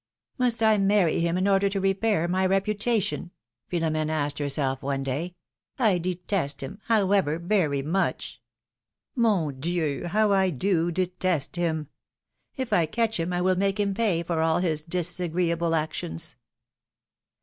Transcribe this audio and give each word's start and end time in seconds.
Must 0.39 0.63
I 0.63 0.79
marry 0.79 1.19
him 1.19 1.37
in 1.37 1.47
order 1.47 1.69
to 1.69 1.79
repair 1.79 2.27
my 2.27 2.43
reputation?" 2.47 3.29
Philom^ne 3.71 4.09
asked 4.09 4.39
herself 4.39 4.81
one 4.81 5.03
day. 5.03 5.35
'^1 5.77 6.01
detest 6.01 6.63
him, 6.63 6.79
how 6.85 7.11
ever, 7.11 7.37
very 7.37 7.83
much. 7.83 8.41
3Ion 9.15 9.59
Dieu! 9.61 10.07
how 10.07 10.31
I 10.31 10.49
do 10.49 10.89
detest 10.91 11.55
him! 11.55 11.87
If 12.57 12.73
I 12.73 12.87
catch 12.87 13.19
him 13.19 13.31
I 13.31 13.41
will 13.41 13.55
make 13.57 13.79
him 13.79 13.93
pay 13.93 14.23
for 14.23 14.41
all 14.41 14.57
his 14.57 14.81
disagreeable 14.81 15.75
actions." 15.75 16.35